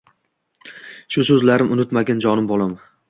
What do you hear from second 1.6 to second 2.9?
unutmagin jonim bolam